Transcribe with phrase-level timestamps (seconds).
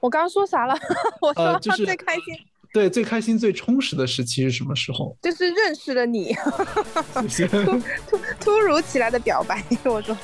[0.00, 0.74] 我刚刚说啥了？
[1.20, 2.22] 我说呃就是最开心
[2.72, 5.16] 对，最开心、最充实的时期是什么时候？
[5.20, 6.32] 就是认识了你。
[8.08, 9.60] 突突如其来的表白。
[9.84, 10.16] 我说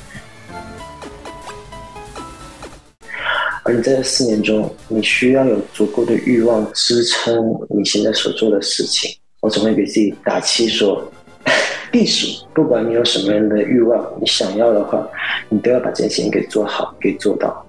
[3.64, 7.34] 而你在这四年中，你需要有足够的欲望支撑
[7.68, 9.10] 你现在所做的事情。
[9.40, 11.12] 我总会给自己打气说，
[11.90, 15.04] 避暑，不管你有什么样的欲望，你想要的话，
[15.48, 17.65] 你都要把这件事情给做好，给做到。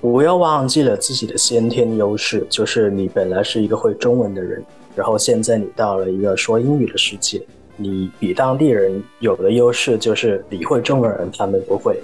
[0.00, 4.62] 不要忘记了自己的先天优势，就是你本来是一个会中文的人，
[4.94, 7.42] 然后现在你到了一个说英语的世界，
[7.76, 11.98] 你比当地人有的优势就是你会中文人，他们不会。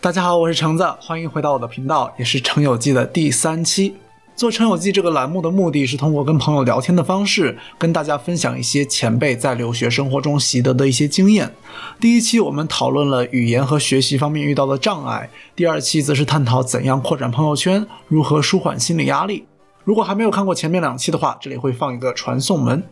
[0.00, 3.96] 大家好，我是橙子，欢迎回到我的频道，也是《程友记》的第三期。
[4.36, 11.50] 做《陈友记》这个栏目的目的是通过跟朋友聊天的方式，跟大家分享一些前辈在留学生活中习得的一些经验。
[11.98, 19.46] 第一期我们讨论了语言和学习方面遇到的障碍，第二期则是探讨怎样扩展朋友圈，如何舒缓心理压力。
[19.84, 22.82] 如果还没有看过前面两期的话，这里会放一个传送门。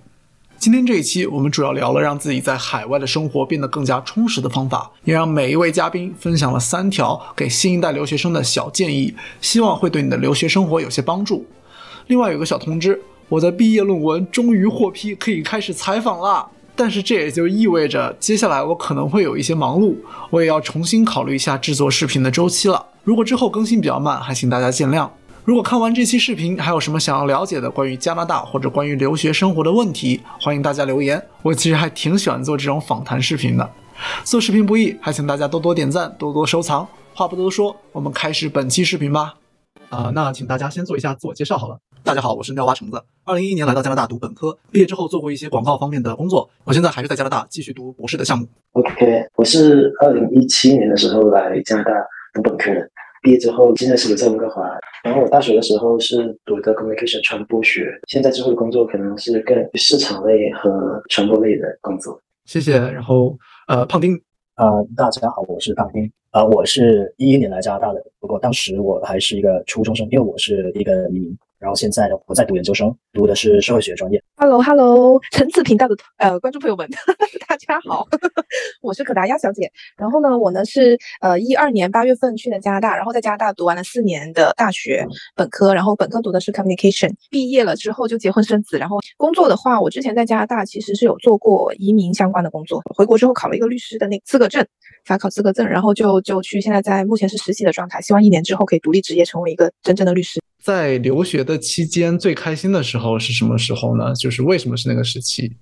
[0.58, 11.44] 今天这一期，我们主要聊了让自己在海外的生活变得更加充实的方法，也让每一位嘉宾分享了三条给新一代留学生的小建议，希望会对你的留学生活有些帮助。
[12.06, 16.46] 另外有个小通知，我的毕业论文终于获批，可以开始采访啦。
[16.76, 19.94] 但是这也就意味着，接下来我可能会有一些忙碌，
[20.30, 22.84] 我也要重新考虑一下制作视频的周期了。
[23.04, 25.08] 如果之后更新比较慢，还请大家见谅。
[25.44, 31.22] 如果看完这期视频，还有什么想要了解的关于加拿大或者关于留学生活的问题，欢迎大家留言。
[31.42, 33.70] 我其实还挺喜欢做这种访谈视频的。
[34.24, 36.88] 做视频不易，还请大家多多点赞，多多收藏。
[37.12, 39.34] 话不多说，我们开始本期视频吧。
[39.90, 41.78] 啊、那请大家先做一下自我介绍好了。
[42.02, 43.04] 大家好，我是妙蛙橙子。
[43.24, 46.48] 二零一一年来到加拿大读本科，毕业之后做过一些广告方面的工作。
[46.64, 48.48] 我现在还是在加拿大继续读博士的项目。
[48.72, 51.90] OK，我是二零一七年的时候来加拿大
[52.32, 52.80] 读本科的，
[53.24, 54.62] 毕业之后现在是留在温哥华。
[55.02, 62.20] 然后我大学的时候是读的 communication 传播学，现在之后的工作可能是更市场类和传播类的工作。
[62.44, 62.78] 谢谢。
[62.78, 63.34] 然后
[63.66, 64.14] 呃，胖丁，
[64.56, 66.10] 呃，大家好，我是胖丁。
[66.32, 71.34] 呃，我是一一年来加拿大的，不过当时我还是一个初中生，因为我是一个移民。
[71.64, 74.22] 然后现在呢，我在读研究生，读的是社会学专业。
[74.36, 76.86] Hello Hello，橙子频道的呃观众朋友们，
[77.48, 78.06] 大家好，
[78.82, 79.72] 我是可达鸭小姐。
[79.96, 88.76] 然后呢，我呢是呃一二年八月份去的加拿大，然后在加拿大读完了四年的大学本科，然后本科读的是 communication，毕业了之后就结婚生子。
[88.78, 94.62] 然后工作的话，我之前在加拿大其实是有做过移民相关的工作，回国之后考了一个律师的那个资格证，
[95.06, 100.38] 法考资格证，然后就就去现在在目前是实习的状态，希望一年之后可以独立执业，成为一个真正的律师。
[100.64, 104.14] 在留学的期间最开心的时候是什么时候呢？
[104.14, 105.52] 就是为什么是那个时期？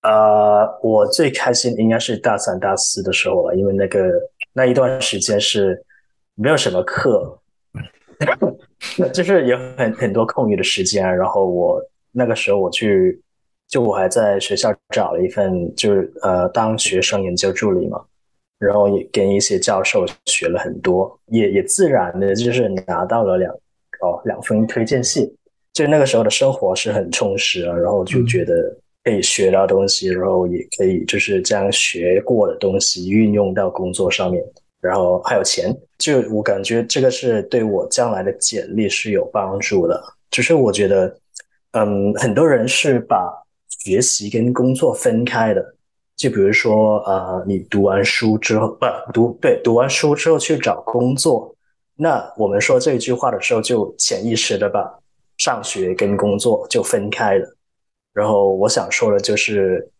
[0.00, 4.10] 呃，我最开心应该是大三、大四的时候了，因为那个
[4.52, 5.80] 那一段时间是
[6.34, 7.38] 没有什么课，
[9.14, 11.06] 就是有很很多空余的时间。
[11.16, 11.80] 然后我
[12.10, 13.22] 那个时候我去，
[13.68, 18.02] 就我还在学校找了一份，就是呃当学生研究助理嘛，
[18.58, 23.54] 然后也跟一些教授学了很多，也也自然的就是拿到了两
[24.02, 25.32] 哦两封推荐信。
[25.72, 28.52] 就那个时候的生活是很充实啊，然后就觉得
[29.02, 34.44] 可以学到东西，然后也可以就是将学过的东西运用到工作上面，
[34.82, 39.98] 然后还有钱，就我感觉这个是对我将来的简历是有帮助的。
[40.30, 41.16] 就是我觉得，
[41.72, 43.32] 嗯，很多人是把
[43.68, 45.74] 学习跟工作分开的，
[46.16, 51.54] 就比如说呃，你读完书之后，不读对，读完书之后去找工作，
[51.96, 54.98] 那我们说这句话的时候，就潜意识的把
[55.38, 57.56] 上学跟工作就分开了。
[58.12, 59.90] 然后我想说的就是，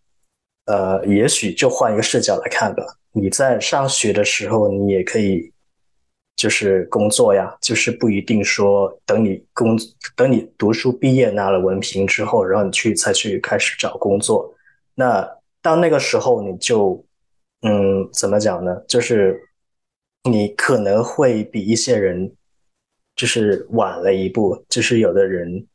[0.66, 2.84] 呃，也许就换一个视角来看吧。
[3.12, 5.52] 你在上学的时候，你也可以
[6.36, 9.78] 就是工作呀，就是不一定说等你工
[10.16, 14.52] 等你读书毕业拿了文凭之后，然后你去才去开始找工作。
[14.94, 15.28] 那
[15.60, 17.04] 到那个时候，你就
[17.62, 18.74] 嗯，怎么讲呢？
[18.88, 19.40] 就是
[20.30, 22.32] 你可能会比一些人
[23.16, 25.66] 就是晚了一步，就是有的人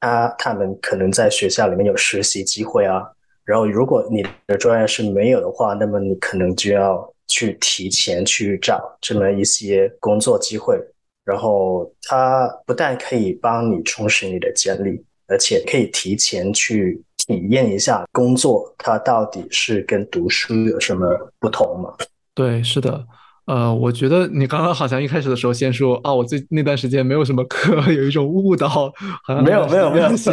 [0.00, 3.02] 他他们可能在学校里面有实习机会啊，
[3.44, 10.80] 然后如果你的专业是没有的话，那么你可能就要去提前去找这么一些工作机会，
[11.24, 21.06] 然后它不但可以帮你充实你的简历，而且可以提前去体验一下工作它到底是跟读书有什么
[21.38, 21.94] 不同嘛。
[22.34, 23.06] 对，是的，
[23.50, 30.30] 呃，我觉得你刚刚好像一开始的时候先说啊，我最那段时间没有什么课， 有一种误导，好像没有没有没有没有， 是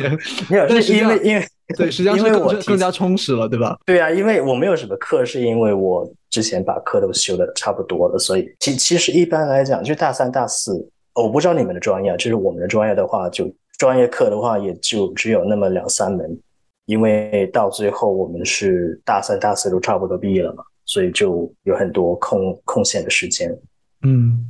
[0.70, 1.44] 但实际上因为因为
[1.76, 3.76] 对，实际上是因为我提更加充实了，对吧？
[3.88, 16.40] 对啊，因为我没有什么课，是因为我之前把课都修的差不多了，所以其其实一般来讲，就大三、大四，我不知道你们的专业，就是我们的专业的话，就专业课的话，也就只有那么两三门，
[16.86, 23.56] 因为到最后我们是大三、大四都差不多毕业了嘛，所以就有很多空空闲的时间。
[24.02, 24.44] 嗯，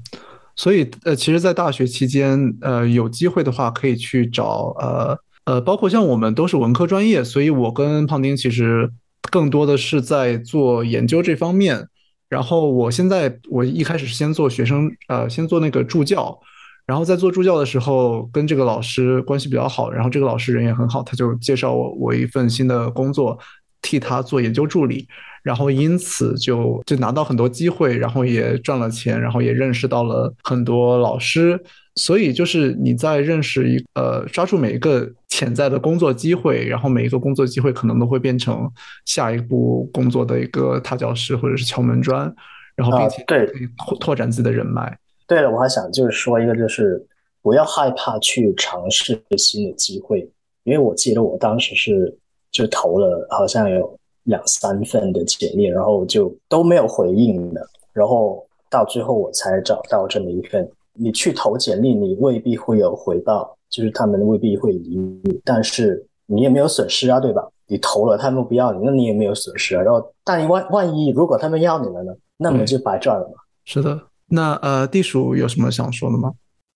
[0.55, 8.89] 所以呃，其实，在大学期间，呃，有机会的话，可以去找呃呃，包括像我们都是文科专业，所以我跟胖丁其实。
[9.29, 11.85] 更多的是在做研究这方面，
[12.29, 16.39] 然后我现在我一开始是先做学生，呃，先做那个助教，
[16.85, 23.37] 然后在做助教的时候跟这个老师关系比较好，然后这个老师人也很好，他就介绍我我一份新的工作，
[23.81, 25.05] 替他做研究助理。
[25.47, 31.57] 然后因此就就拿到很多机会，然后也赚了钱，然后也认识到了很多老师。
[31.95, 38.69] 所以就是你在认识一呃抓住每一个潜在的工作机会，然后每一个工作机会可能都会变成
[39.05, 42.31] 下一步工作的一个踏脚石或者是敲门砖，
[42.75, 43.47] 然后并且对
[43.77, 44.99] 拓拓展自己的人脉。
[45.27, 47.01] 对了，我还想就是说一个就是
[47.41, 50.29] 不要害怕去尝试新的机会，
[50.65, 52.17] 因为我记得我当时是
[52.51, 53.96] 就投了好像有。
[54.27, 60.69] 两三份的简历，然后就都没有回应的，然后到最后我才找到这么一份。
[60.93, 67.47] 你去投简历，你未必会有回报，就是他们未必会理你，但是你也没有损失啊，对吧？
[67.67, 69.81] 你投了，他们不要你，那你也没有损失啊。
[69.81, 72.13] 然后，但万万一如果他们要你了呢？
[72.35, 73.35] 那么就白赚了嘛。
[73.63, 76.33] 是的，那呃，地鼠有什么想说的吗？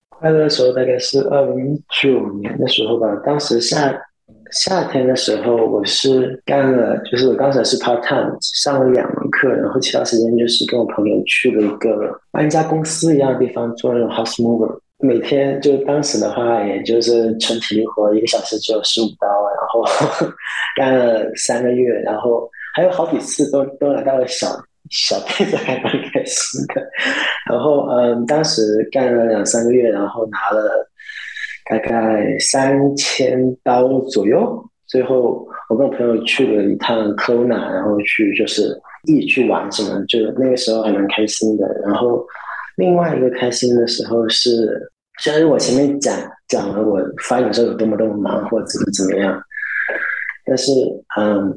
[0.10, 4.02] 快乐的时候大概是二零一九年的时候吧，当时下。
[4.52, 14.78] 夏天的时候，我是干了，就是我刚才是 part time 上了两门课，然后其他时间就是跟我朋友去了一个搬家公司一样的地方做那种 house mover。
[14.98, 19.84] 每天就当时的话，也就是纯体力活，一个小时只有十五刀，然后
[20.76, 24.48] 干了三个月，然后还有好几次都都拿到了小
[24.90, 26.86] 小袋子，还蛮开心的。
[27.50, 30.88] 然后嗯，当时干了两三个月，然后拿了。
[31.70, 38.78] 大概三千刀左右，最后我跟我朋友去了一趟科纳，然后去就是
[39.08, 41.68] 一起去玩什么，就那个时候还蛮开心的。
[41.86, 42.26] 然后
[42.78, 46.18] 另外一个开心的时候是，虽然我前面讲
[46.48, 49.42] 讲了我发言的时候有多么多么忙或者怎么怎么样，
[50.46, 50.72] 但是
[51.18, 51.56] 嗯，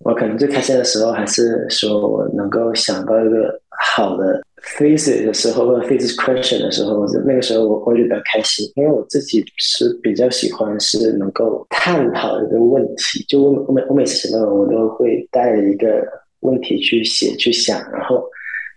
[0.00, 3.60] 我可能最开心的时候还是说我能够想到一个
[3.94, 4.40] 好的。
[4.76, 13.24] Physics 的时候或者 physics question 的时候，那个时候我会比较开心，因为我自己是比较喜欢是能够探讨一个问题。
[13.28, 16.02] 就我我每我每次写论文，我都会带着一个
[16.40, 18.24] 问题去写去想，然后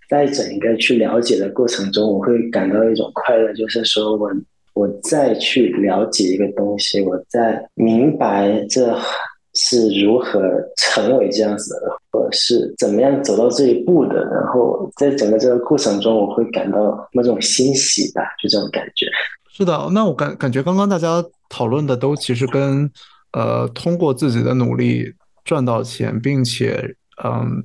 [0.10, 4.30] 在整一个去了解的过程中，我会感到一种快乐，就是说我
[4.74, 8.98] 我再去了解一个东西，我在明白这。
[9.60, 10.40] 是如何
[10.78, 14.24] 成为这样子的，或者是怎么样走到这一步的？
[14.26, 19.08] 然后在整个这个过程中，我会感到某种欣喜吧，就这种感觉。
[19.52, 22.88] 是的，那我感感觉刚刚大家讨论的都其实跟
[23.34, 25.12] 呃通过自己的努力
[25.44, 27.64] 赚到钱，并且嗯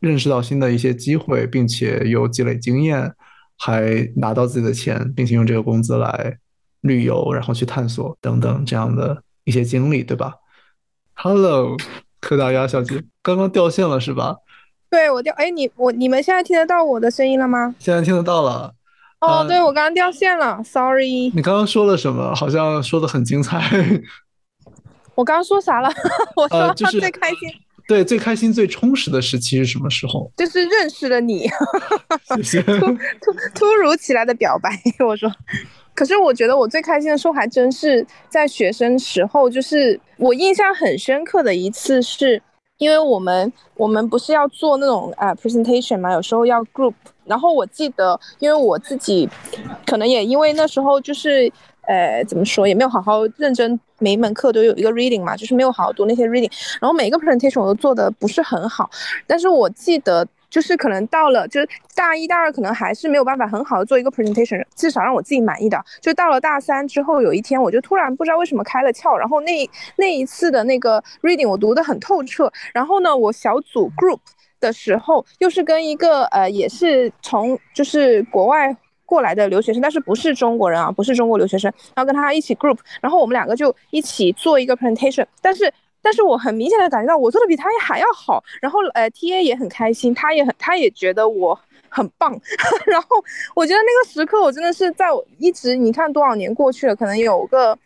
[0.00, 3.12] 认识到新的一些机会，并且有积累经验，
[3.58, 6.38] 还拿到自己的钱，并且用这个工资来
[6.80, 10.32] 旅游，然后去探索等等这样的一些经历，对吧
[11.20, 11.76] ？Hello，
[12.20, 14.36] 柯达鸭小姐，刚刚掉线了是吧？
[14.90, 17.74] 对我掉，哎，你我你们现在听得到我的声音了吗？
[17.78, 18.72] 现在听得到了。
[19.20, 21.30] 哦，对我刚刚掉线了，Sorry。
[21.34, 22.32] 你刚刚说了什么？
[22.36, 23.60] 好像说的很精彩。
[25.16, 25.90] 我刚刚说啥了？
[26.36, 27.50] 我说最开心。
[27.88, 30.30] 对，最开心、最充实的时期是什么时候？
[30.36, 31.48] 就是认识了你。
[32.36, 32.62] 谢谢。
[32.78, 34.70] 突突突如其来的表白，
[35.04, 35.28] 我说。
[35.94, 42.40] 可是我觉得我最开心的时候还真是在学生时候，就是我印象很深刻的一次，是
[42.76, 49.28] 因为我们我们不是要做那种呃 presentation 嘛，有时候要 group，然后我记得，因为我自己
[49.86, 51.50] 可能也因为那时候就是
[51.88, 58.88] 呃怎么说，也没有好好认真，每一门课都有一个 reading 嘛，就是没有好好读那些 reading，然后每一个 presentation 我都做的不是很好，
[59.26, 60.24] 但是我记得。
[60.50, 65.78] 就是可能到了，就是大一、大二可能还是没有办法很好的做一个 presentation，至少让我自己满意的。
[66.00, 72.50] 就到了大三之后，有一天我就突然不知道为什么开了窍，然后那那一次的那个 reading 我读得很透彻。
[72.72, 74.20] 然后呢，我小组 group
[74.58, 78.74] 的时候又是跟一个呃也是从就是国外
[79.08, 85.72] 过来的留学生，但是不是中国人啊，不是中国留学生，然后跟他一起 group，然后我们两个就一起做一个 presentation，但是。
[86.00, 92.30] 但是我很明显的感觉到我做的比他还要好，然后呃，T A 也很开心，他也很，他也觉得我很棒，
[92.86, 93.08] 然后
[93.52, 97.76] 我觉得那个时刻我真的是在我一直，你看多少年过去了，可能有个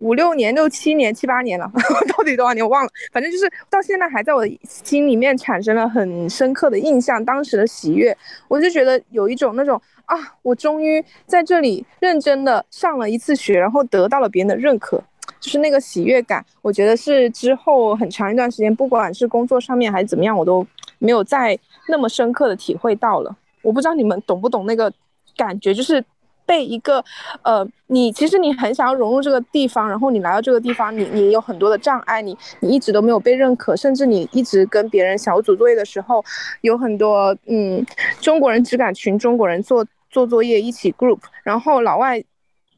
[0.00, 1.70] 五六年、六七年、七八年了，
[2.16, 8.14] 到底多少年我忘了，反正就是到现在还在我的心里面产生了很深刻的印象，当时的喜悦，
[8.48, 15.02] 我就觉得有一种那种啊，我终于在这里认真的上了一次学，然后得到了别人的认可。
[15.38, 20.66] 就是那个喜悦感，我觉得是之后很长一段时间，不管是工作上面还是怎么样，我都
[20.98, 23.34] 没有再那么深刻的体会到了。
[23.62, 24.92] 我不知道你们懂不懂那个
[25.36, 26.04] 感觉，就是
[26.50, 27.04] 被一个
[27.42, 36.24] 呃，你其实你很想要融入这个地方，然后你来到这个地方，你你有很多的障碍，你你一直都没有被认可，甚至你一直跟别人小组作业的时候，
[36.62, 37.86] 有很多嗯
[38.20, 42.20] 中国人只敢群中国人做做作业一起 group，然后老外。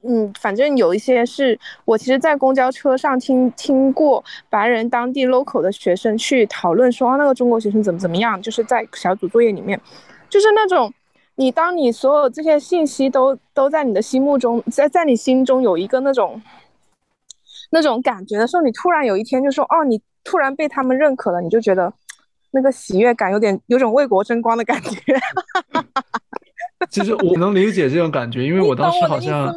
[0.04, 9.80] 嗯，反正有一些是我其实，在公交车上听听过白人当地 local 的学生去讨论说，那个中国学生怎么怎么样，就是在小组作业里面，
[10.28, 10.92] 就是那种，
[11.36, 16.40] 你当你所有这些信息都都在你的心目中，在在你心中有一个那种
[17.70, 21.92] 那种感觉的时候，你突然有一天就说，哦，你突然被他们认可了，你就觉得
[22.50, 24.92] 那个喜悦感有点有种为国争光的感觉。
[26.90, 29.54] 其实我能理解这种感觉，因为我当时好像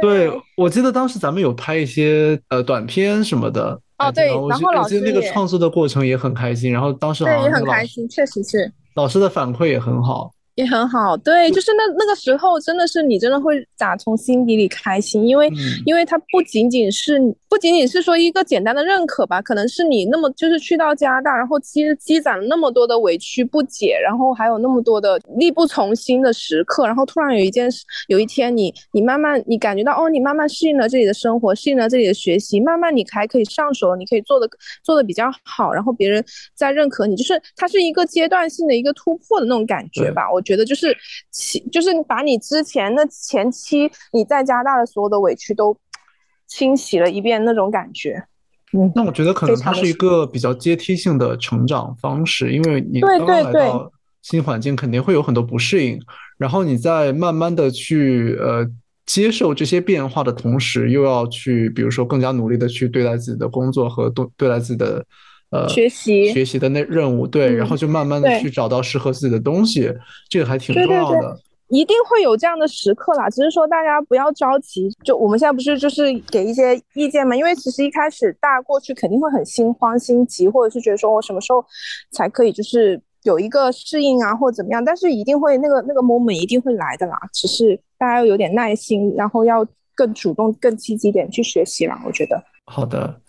[0.00, 3.80] 对，我记得当时咱们有拍一些呃短片什么的。
[3.98, 10.30] 哦，对，然后我记得那个创作的过程也很开心，然后当时好像也很开心，确实是老师的反馈也很好。
[10.56, 15.50] 也很好，对，就是那那个时候，真的是你真的会打从心底里开心，因为
[15.84, 34.48] 因为它不仅仅是不仅仅是说一个简单的认可吧，可能是你那么就是去到加拿大，然后积积攒了那么多的委屈不解，然后还有那么多的力不从心的时刻，然后突然有一件事，有一天你你慢慢你感觉到哦，你慢慢适应了这里的生活，适应了这里的学习，慢慢你还可以上手，你可以做的
[34.82, 40.42] 做的比较好，然后别人在认可你，就是它是一个阶段性的一个突破的那种感觉吧，我。
[40.46, 40.96] 觉得就是
[41.30, 45.76] 其，就是把你之前的前期你在加拿大的所有的委屈都
[46.46, 48.24] 清洗了一遍那种感觉。
[48.72, 56.00] 嗯，那我觉得可能它是一个比较阶梯性的成长方式，因为你刚刚来到新环境肯定会有很多不适应，
[56.38, 58.66] 然后你在慢慢的去呃
[59.04, 65.04] 接受这些变化的同时，又要去比如说更加努力的去对待自己的工作和对对待自己的。
[65.50, 69.92] 呃，学习学习的那任务，对，然后就慢慢的去找到适合自己的东西，
[70.28, 71.40] 这个还挺重要的。
[71.68, 74.88] 一定会有这样的时刻啦，只是说大家不要着急。
[75.02, 77.34] 就我们现在不是就是给一些意见嘛？
[77.34, 81.64] 因为其实一开始大家过去肯定会很心慌心急，或者是觉得说我什么时候
[82.12, 84.84] 才可以就是有一个适应啊，或者怎么样？
[84.84, 92.00] 但是一定会那个那个 moment 一定会来的啦，只是大家要有点耐心，然后要更主动、更积极点去学习啦。
[92.06, 92.40] 我觉得。
[92.66, 93.20] 好的。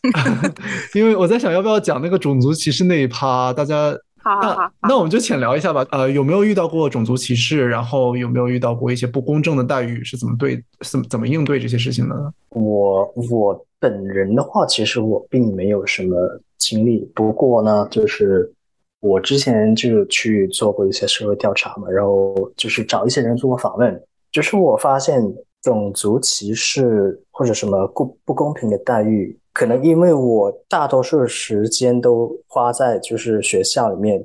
[0.94, 5.84] 因为我在想要不要讲那个种族歧视那一趴，大家好，那那我们就浅聊一下吧。
[5.90, 7.68] 呃，有没有遇到过种族歧视？
[7.68, 10.02] 然后有没有遇到过一些不公正的待遇？
[10.04, 12.32] 是怎么对怎么怎么应对这些事情的？
[12.50, 16.16] 我我本人的话，其实我并没有什么
[16.56, 17.00] 经历。
[17.14, 18.52] 不过呢，就是
[19.00, 25.20] 我之前就去做过一些社会调查嘛，然后就是找一些人做过访问，就是我发现
[25.62, 29.36] 种族歧视或者什么不不公平的待遇。
[29.52, 34.24] 可能因为我大多数时间都花在就是学校里面，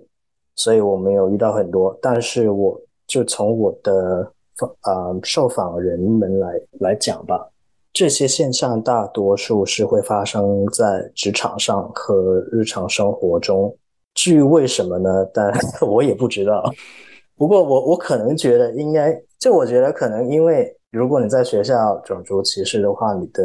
[0.55, 1.97] 所以我没有遇到很多。
[2.01, 7.45] 但是我就从我的访啊受访人们来来讲吧，
[7.91, 13.75] 这些现象大多数是会发生在职场上和日常生活中。
[14.13, 15.29] 至于为什么呢？
[15.33, 15.53] 但
[15.85, 16.63] 我也不知道。
[17.35, 23.43] 不过我我可能觉得应该，就我觉得可能因为如果你在学校种族歧视的话，你的。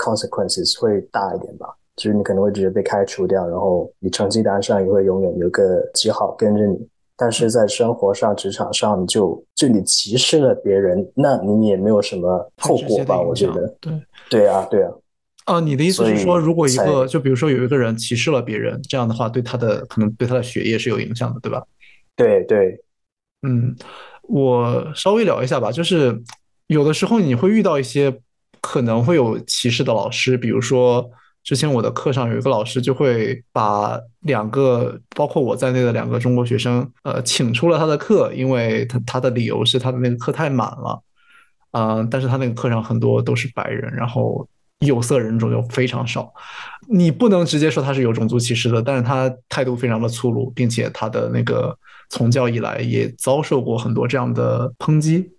[0.00, 1.66] Consequences 会大一点吧，
[1.96, 6.88] 就是你可能会直接被开除掉，然后你成绩单上也会永远有个记号跟着你。
[7.16, 13.20] 但是在生活上、职场上，就就你歧视了别人，那你也没有什么后果吧？
[13.20, 13.92] 我觉得，对
[14.30, 14.90] 对啊，对啊。
[15.44, 21.62] 啊，你的意思是说，如果一个就比如说有一个人歧视了别人，这样的话对他的可能对他的学业是有影响的，对吧？
[22.16, 22.80] 对对，
[23.42, 23.76] 嗯，
[24.22, 26.22] 我稍微聊一下吧，就是
[26.68, 28.18] 有的时候你会遇到一些。
[28.60, 31.08] 可能会有歧视的老师，比如说
[31.42, 41.02] 之前我的课上有一个老师就会把两个包括我在内的两个中国学生，呃，请出了他的课，因为他他的理由是他的那个课太满了，
[41.72, 44.46] 嗯，但是他那个课上很多都是白人，然后
[44.80, 46.32] 有色人种就非常少，
[46.88, 51.76] 你不能直接说他是有种族歧视的，但是他态度非常的粗鲁，并且他的那个
[52.10, 55.30] 从教以来也遭受过很多这样的抨击。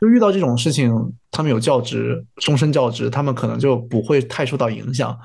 [0.00, 0.92] 就遇到这种事情，
[1.30, 5.16] 他们有教职，终身教职，他们可能就不会太受到影响。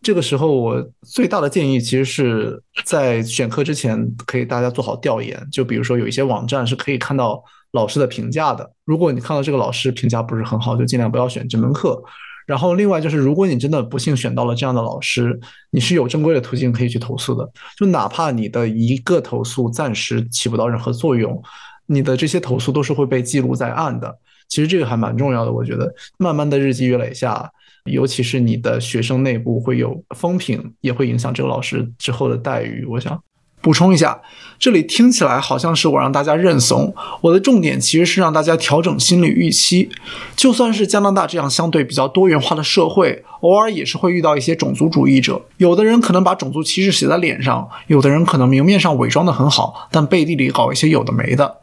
[0.00, 5.44] 这个时候，我最大的建议其实是在选课之前，可以大家做好调研。
[5.50, 8.70] 就比如说，有一些网站是可以看到老师的评价的。
[8.84, 12.00] 如果你看到这个老师评价不是很好，就尽量不要选这门课。
[12.46, 15.38] 然后另外就是，如果你真的不幸选到了这样的老师，
[15.72, 17.50] 你是有正规的途径可以去投诉的。
[17.76, 21.42] 就哪怕你的一个投诉暂时起不到任何作用，
[21.86, 24.16] 你的这些投诉都是会被记录在案的。
[24.48, 25.92] 其实这个还蛮重要的，我觉得。
[26.16, 27.50] 慢慢的日积月累下，
[27.84, 32.84] 尤其是你的学生内部会有风评，也会影响这个老师之后的待遇。
[32.84, 33.20] 我想。
[33.60, 34.20] 补充一下，
[34.56, 39.90] 这里听起来好像是我让大家认怂，我的重点其实是让大家调整心理预期。
[40.36, 45.42] 就算是加拿大这样相对比较多元化的社会，偶尔也是会遇到一些种族主义者。
[45.56, 51.56] 有的人可能把种族歧视写在脸上，有的人可能明面上伪装的很好，但背地里搞一些有的没的。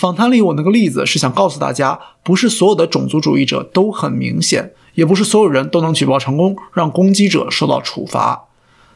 [0.00, 8.46] 访谈里我那个例子是想告诉大家，不是所有的种族主义者都很明显，也不是所有人都能举报成功，让攻击者受到处罚。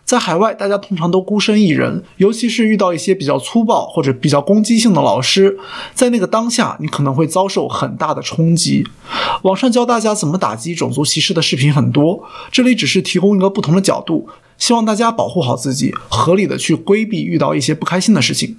[0.07, 5.59] 在海外，大家通常都孤身一人，尤其是遇到一些比较粗暴或者比较攻击性的老师，
[5.93, 8.87] 在那个当下，你可能会遭受很大的冲击。
[9.43, 18.57] 网上教大家怎么打击种族歧视的视频很多，这里只是提供一个不同的角度，希望大家保护好自己，合理的去规避遇到一些不开心的事情。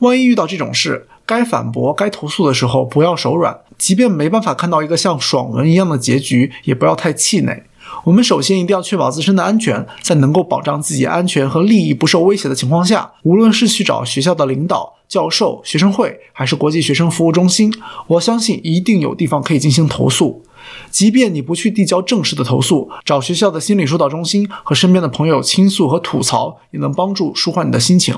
[0.00, 7.62] 万一遇到这种事，该反驳、该投诉的时候，不要手软，即便没办法看到一个像爽文一样的结局，也不要太气馁。
[8.02, 17.72] 我们首先一定要确保自身的安全，在能够保障自己安全和利益不受威胁的情况下，无论是去找学校的领导、教授、学生会，还是国际学生服务中心，
[18.08, 20.42] 我相信一定有地方可以进行投诉。
[20.90, 28.16] 即便你不去递交正式的投诉，找学校的心理疏导中心和身边的朋友倾诉和吐槽，也能帮助舒缓你的心情。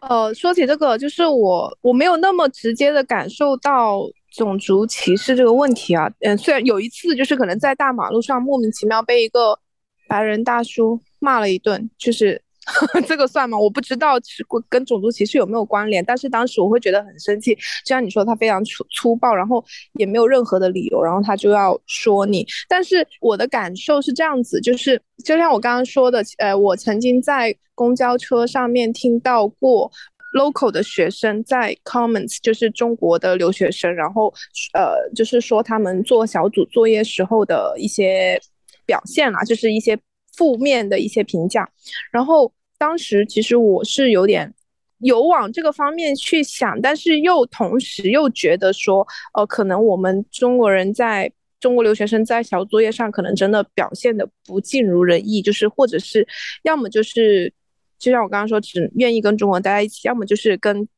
[0.00, 4.00] 呃，说起这个，就是我我没有那么直接的感受到。
[4.32, 9.58] 种族歧视这个问题啊，嗯，虽然有一次就是可能在大马路上莫名其妙被一个
[10.06, 12.40] 白人大叔骂了一顿，就是
[13.08, 13.58] 这个算吗？
[13.58, 19.64] 我不知道是跟种族歧视有没有关联，但是当时我会觉得很生气，就像你说他非常粗粗暴，然后
[19.94, 22.46] 也没有任何的理由，然后他就要说你。
[22.68, 29.90] 但是我的感受是这样子，就是就像我刚刚说的，呃，我曾经在公交车上面听到过。
[30.32, 34.32] local 的学生在 comments 就是中国的留学生，然后
[34.74, 38.40] 呃就是说他们做小组作业时候的一些
[38.86, 39.98] 表现啊，就是一些
[40.36, 41.68] 负面的一些评价。
[42.12, 44.52] 然后当时其实我是有点
[44.98, 56.26] 有往这个方面去想，但是又同时又觉得说，呃，可能我们中国人在中国留学生在小作业上可能真的表现的不尽如人意，就是或者是
[56.62, 57.52] 要么就是。
[58.00, 60.88] 就像我刚刚说，只愿意跟中国人待在一起，要么就是跟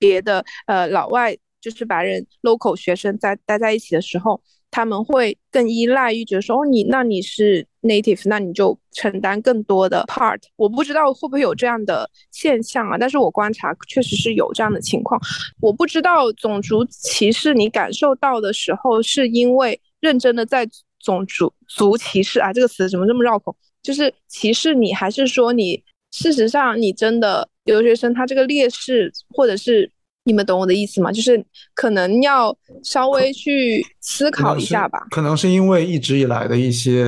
[0.00, 10.40] 别的呃老外，就是白人 local 学生在待在一起的时候，他们会更依赖于觉得说，哦，你那你是 native，那你就承担更多的 part。
[10.56, 15.20] 我不知道会不会有这样的现象啊，但是我观察确实是有这样的情况。
[15.60, 20.68] 我不知道种族歧视你感受到的时候，是因为认真的在
[21.00, 23.56] 种族族歧视啊，这个词怎么这么绕口？
[23.82, 25.82] 就是歧视你，还是说你？
[26.10, 29.92] 事实上，你真的留学生他这个劣势，或者是
[30.28, 31.10] 你们懂我的意思吗？
[31.10, 31.42] 就是
[31.74, 35.06] 可能要稍微去思考一下吧。
[35.10, 37.02] 可能是因为一直以来的一些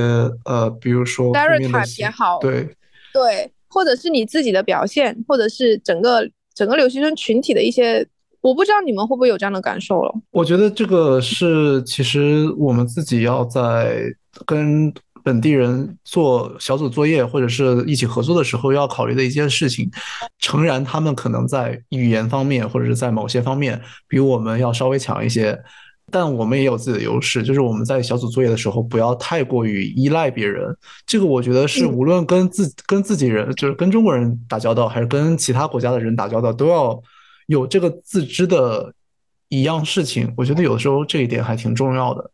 [0.45, 2.67] 呃，比如说 stereotype 也好，对
[3.13, 8.03] 对，或者是你自己的表现，或者是整个整个留学生群体的一些，
[8.41, 10.11] 我不知道你们会不会有这样的感受了。
[10.31, 14.01] 我觉得这个是其实我们自己要在
[14.47, 14.91] 跟。
[15.23, 19.89] 本地人做小组作业或者是一起合作的时候要考虑的一件事情，
[20.39, 25.57] 诚然他们可能在语言方面或者是在某些方面比我们要稍微强一些，
[26.11, 30.75] 但我们也有自己的优势，就是我们在小组作业的时候不要太过于依赖别人。
[31.05, 37.01] 这个我觉得是无论跟自跟自己人，就是跟中国人打交道，还是跟其他国家的人打交道，都要
[37.47, 38.93] 有这个自知的
[39.49, 40.33] 一样事情。
[40.35, 42.31] 我觉得有的时候这一点还挺重要的。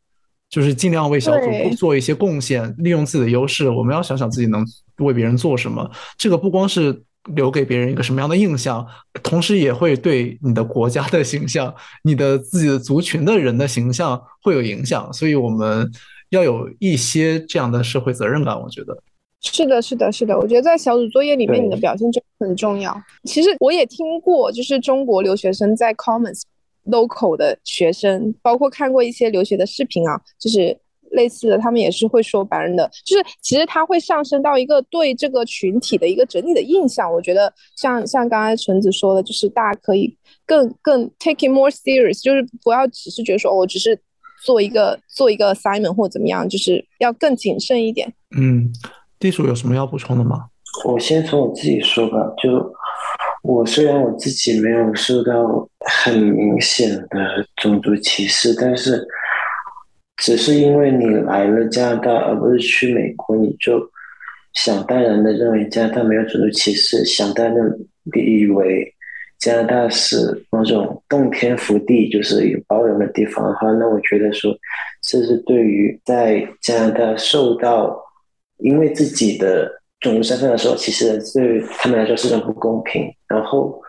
[0.49, 3.69] 就是尽量为小组做一些贡献，利用自己的优势。
[3.69, 4.65] 我们要想想自己能
[4.99, 5.89] 为别人做什么。
[6.17, 7.03] 这个不光是
[7.35, 8.85] 留给别人一个什么样的印象，
[9.21, 15.11] 同时也会对你的国家的形象、你的自己的族群的人的形象会有影响。
[15.11, 15.91] 所以我们
[16.29, 18.57] 要有一些这样的社会责任感。
[18.57, 18.97] 我觉得
[19.41, 20.37] 是的，是的，是的。
[20.37, 22.95] 我觉得在小组作业里面，你的表现就很重要。
[23.25, 26.43] 其实我也听过，就是中国留学生在 Commons。
[26.87, 30.77] Local 的学生，包括看过一些留学的视频啊，就是
[31.11, 37.11] 类似的，他们也是会说白人的，就是其实它会上升到一个对这个群体的一个整体的印象。
[37.11, 40.13] 我觉得像像刚才橙子说的，就是大家可以
[40.45, 43.97] 更更 take it more serious，就是不要只是觉得说我只是
[44.43, 48.13] 做一个做一个 assignment 或怎么样，就是要更谨慎一点。
[48.37, 48.69] 嗯，
[49.17, 50.47] 地主有什么要补充的吗？
[50.85, 52.73] 我先从我自己说吧，就。
[53.47, 59.01] 我虽然我自己没有受到很明显的种族歧视，但是
[60.17, 63.79] 只是因为你来了加拿大，而不是去美国，你就
[64.53, 68.93] 想当然的认为加拿大没有种族歧视，想当然的以为
[69.39, 74.53] 加拿大是某种洞天福地，就是有包容的地方的话，那我觉得说，
[75.01, 77.97] 这是对于在加拿大受到
[78.57, 83.11] 因为自己的种族身份的时候，其实对他们来说是种不公平。
[83.27, 83.81] 然后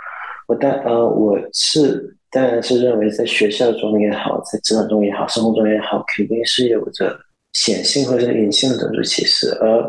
[0.47, 2.14] 我当呃我是。
[2.31, 7.18] 当然是认为，在学校中也好，在职场中也好，生活中也好，肯定是有着
[7.55, 9.83] 显性或者隐性的种族歧视，而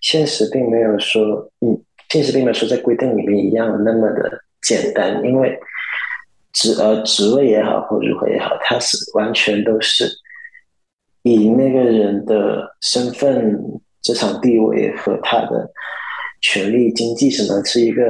[0.00, 5.56] 现实并没有说，嗯，现实并没有说在规定里面一样那么的简单，因为
[6.52, 10.10] 职呃职位也好或如何也好，它是完全都是
[11.22, 13.56] 以那个人的身份、
[14.06, 15.68] 职场地位和他的
[16.40, 18.02] 权利、经济什么是一个。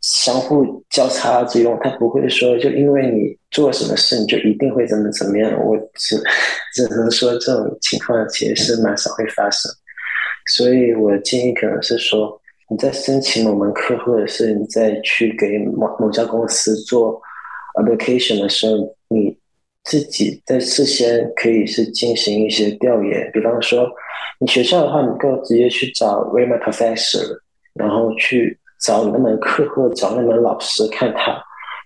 [0.00, 5.52] 相互交叉之用，他不会说就因为你做什么事，你就一定会怎么怎么样。
[5.66, 6.16] 我只
[6.72, 9.68] 只能说这种情况其实是蛮少会发生，
[10.54, 17.20] 所以我建议可能是说你在申请某门课，或者是你在去给某某家公司做
[17.74, 18.76] application 的时候，
[19.08, 19.36] 你
[19.88, 23.90] 自己在事先可以是进行一些调研，比方说
[24.38, 27.26] 你学校的话，你够直接去找 r a m a professor，
[27.74, 28.56] 然后去。
[28.80, 31.36] 找那门课或找那门老师看他，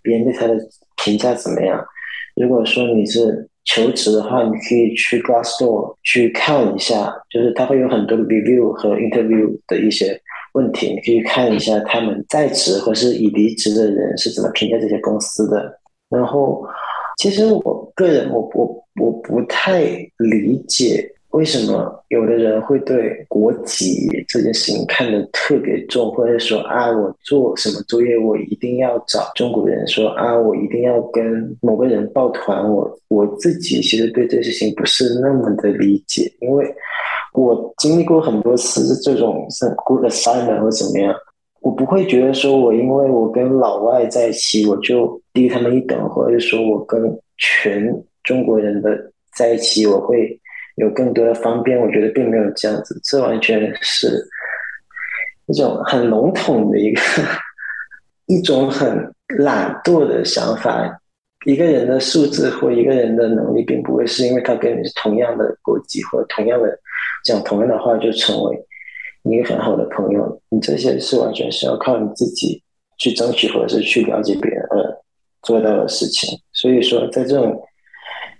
[0.02, 0.54] 别人对他的
[1.02, 1.82] 评价怎么样？
[2.36, 10.20] 如果说你是求职的话，你可以去 Glassdoor 去看一下，就是他会有很多的 review 和 interview 的一些
[10.52, 15.80] 问题，你可以看一下他们在职或是已离职的人是怎么评价这些公司的。
[16.10, 16.62] 然后，
[17.18, 19.82] 其实我个人，我我我不太
[20.18, 21.08] 理解。
[21.30, 32.70] 为什么有的人会对国籍这件事情看得特别重，或者说啊，我做什么作业我一定要找中国人说啊，我一定要跟某个人抱团。
[32.70, 36.70] 我我自己其实对这事情不是那么的理解，因为
[37.32, 41.14] 我经历过很多次这种是 good assignment 或怎么样，
[41.62, 47.02] 我不会觉得说我因为我跟老外在一起我就低他们一等，或者说我跟
[47.38, 47.90] 全
[48.22, 50.38] 中国人的在一起我会。
[50.76, 54.26] 有更多的方便，我觉得并没有这样子，这完全是
[55.44, 57.00] 一种很笼统的一个
[58.24, 60.98] 一种很懒惰的想法。
[61.44, 66.74] 一个人的素质或一个人的能力，并不会是因为他跟你是同样的国籍或同样的
[67.22, 68.58] 讲同样的话就成为
[69.24, 70.40] 一个很好的朋友。
[70.48, 72.62] 你这些是完全是要靠你自己
[72.98, 74.98] 去争取，或者是去了解别人而
[75.42, 76.38] 做到的事情。
[76.52, 77.62] 所以说，在这种。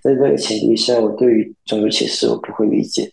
[0.02, 3.08] 在这个前提下，我对于种族歧视我不会理解，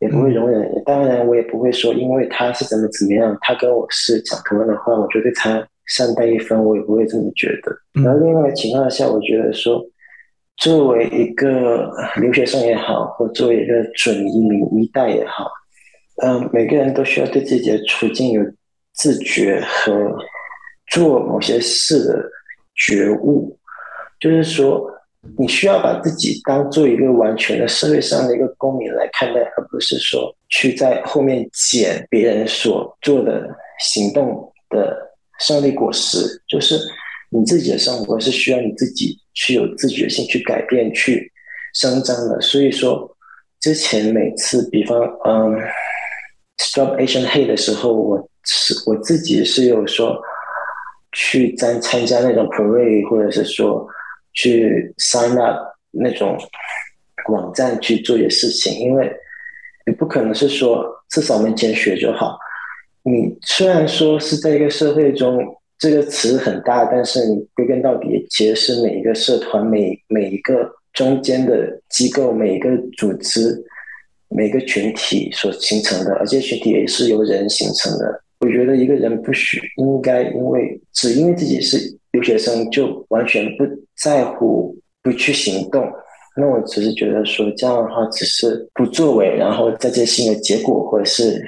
[0.00, 0.68] 也不会容忍。
[0.84, 8.02] 当然，我也不会说，因为他是怎么怎么样，他跟我是讲同样的话，我就对他善待一分，我也不会这么觉得。
[8.02, 9.80] 然后另外情况下，我觉得说，
[10.56, 15.46] 作为一个留学生也好，或作为一个准移民一代也好，
[16.24, 18.42] 嗯，每个人都需要对自己的处境有
[18.94, 20.16] 自觉和
[20.86, 22.30] 做某些事的
[22.74, 23.58] 觉悟，
[24.18, 24.88] 就是说。
[25.38, 34.96] 你需要把自己当做一个完全的社会上的一个公民来看待，而不是说去在后面捡别人所做的行动的
[35.38, 36.42] 胜利果实。
[36.48, 36.76] 就是
[37.30, 41.30] 你自己的生活是需要你自己去有自觉性去改变、去
[41.72, 42.40] 声张的。
[42.40, 43.08] 所以说，
[43.60, 45.56] 之前每次，比方嗯
[46.62, 50.18] ，Stop Asian Hate 的时候，我是我自己是有说
[51.12, 53.86] 去参参加那种 parade，或者是说。
[54.34, 55.58] 去 sign up
[55.90, 56.38] 那种
[57.28, 59.12] 网站去做些事情，因为
[59.84, 62.38] 你不可能是说至少没钱学就好。
[63.02, 65.38] 你虽然说是在一个社会中，
[65.78, 73.62] 这个词很大，但是你归根到底，其实是每一个社团、每每一个中间的机构、每一个组织、
[74.34, 78.22] 每个群体所形成的，而这些群体也是由人形成的。
[78.40, 81.78] 我觉得一个人不许应该因为只因为自己是
[82.10, 83.64] 留学生就完全不。
[83.94, 85.88] 在乎不去行动，
[86.36, 91.40] 那我只是觉得说这样的话只是不作为，然后在这新的结果或者是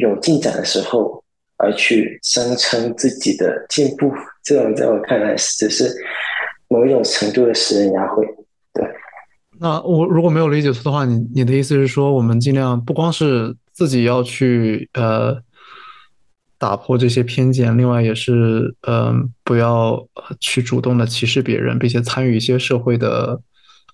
[0.00, 1.22] 有进展的时候
[1.58, 4.10] 而去声称自己的进步，
[4.42, 5.94] 这种在我看来只是
[6.66, 8.26] 某一种程度的使人牙慧。
[9.62, 15.42] 对，那我如果没有理解错的话，你你的意思是说，我们尽量不光是自己要去呃。
[16.58, 20.00] 打破这些偏见，另外也是，嗯，不要
[20.38, 23.40] 去主动的歧视别人，并且参与一些社会的，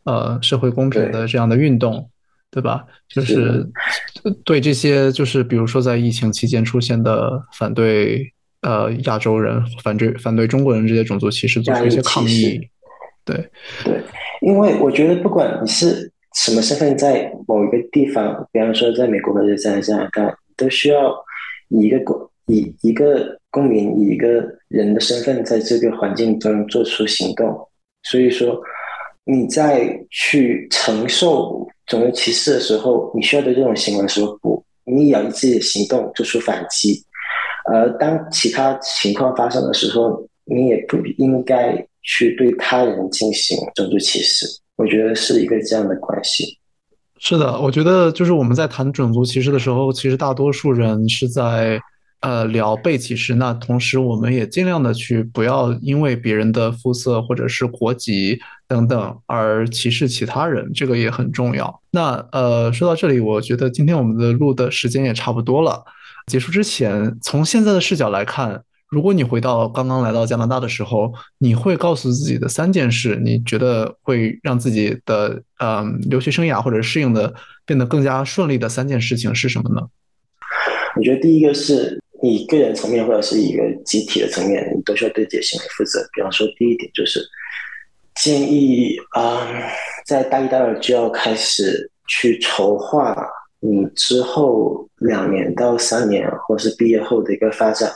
[0.05, 2.11] 呃，社会公平的这样的运动，
[2.51, 2.85] 对吧？
[3.09, 3.67] 就是
[4.45, 12.61] 对这些，就是比如说在疫情期间出现的反对，呃，亚洲人反对反对中国人这些种族歧视做出一些抗议。
[13.25, 13.51] 对
[13.83, 14.03] 对，
[14.49, 21.15] 因为我觉得不管你是什么身份在某一个地方，比方说在美国或者在加拿大，都需要
[21.69, 27.55] 以一个公以一个公民以一个人的身份在这个环境中做出行动。
[28.05, 28.59] 所以说，
[29.25, 37.05] 你在去承受种族歧视的时候，你需要对这种行为的时候，不，你也要以自己的行动做出反击。
[37.71, 44.47] 而当其他情况发生的时候，你也不应该去对他人进行种族歧视。
[44.77, 46.59] 我觉得是一个这样的关系。
[47.21, 51.81] 是的，我觉得就是我们在谈种族歧视的时候，其实大多数人是在
[52.21, 53.35] 呃聊被歧视。
[53.35, 61.83] 那同时，我们也尽量的去不要因为别人的肤色或者是国籍等等而歧视其他人，这个也很重要。
[61.91, 65.83] 那呃，说到这里，我觉得今天我们的录的时间也差不多了。
[66.29, 77.33] 结束之前，从现在的视角来看，如果你回到刚刚来到加拿大的时候，你会告诉自己的三件事，你觉得会让自己的嗯留学生涯或者适应的
[77.67, 79.87] 变得更加顺利的三件事情是什么呢？
[80.97, 86.01] 我觉得第一个是你个人层面或者是一个集体的层面，你都需要对自己的行为负责。
[86.15, 87.21] 比方说，第一点就是
[88.15, 89.47] 建议啊，
[90.07, 93.15] 在大一、大二就要开始去筹划。
[93.61, 97.91] 你之后两年到三年，或是毕业后的一个发展，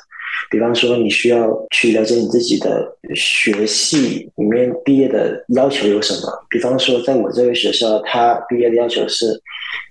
[0.51, 6.47] 比方说你需要去了解你自己的学系里面毕业的要求有什么。
[6.51, 9.41] 比方说，在我这个学校，它毕业的要求是，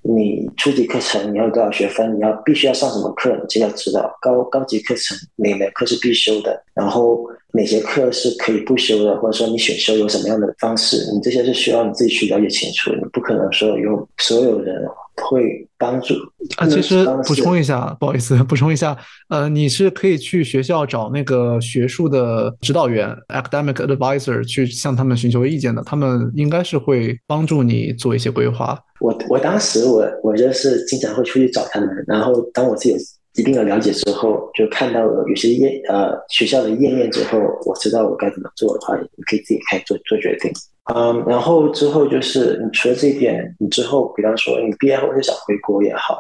[0.04, 4.16] 你初级课程你要多少学分，你要必须要上什么课，你就要知道。
[4.22, 12.92] 高高级课程哪门课是必修的，然后哪些课是可以不修的，或者说你选修有什么样的方式，你这些是需要你自己去了解清楚。
[12.92, 14.82] 你不可能说有所有人。
[15.30, 16.16] 会帮助
[16.56, 18.98] 啊，其实补充一下，不好意思， 补充一下，
[19.30, 28.80] 呃，你是可以去学校找那个学术的指导员 （academic advisor） 去向他们寻求意见的，他们应该是会帮助你做一些规划。
[29.00, 32.98] 我我当时我我就是经常会出去找他们，然后当我自己有
[33.36, 40.52] 一定的了解之后，就看到了有些页呃学校的页面之后，我知道我该怎么做的话，你可以自己开始做做决定。
[40.94, 46.20] 嗯，然后之后就是你除了这一点，你之后比方说你毕业后就想回国也好，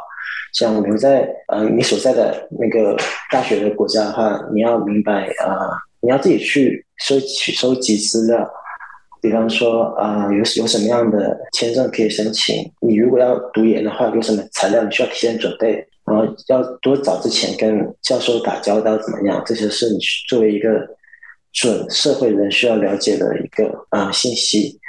[0.54, 2.96] 想留在呃你所在的那个
[3.32, 5.58] 大学的国家的话，你要明白啊，
[6.00, 8.50] 你要自己去收取收集资料，
[9.20, 20.70] 比方说啊有有什么样的签证可以申请，你如果要读研的话，有什么材料你需要提前准备，然后要多早之前跟教授打交道怎么样，这些是你作为一个。
[21.54, 24.80] 准社会人需要了解的一个啊信息，